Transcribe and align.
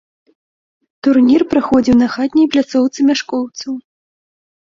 Турнір 1.07 1.41
праходзіў 1.51 1.95
на 2.01 2.07
хатняй 2.15 2.47
пляцоўцы 2.55 2.99
мяшкоўцаў. 3.11 3.73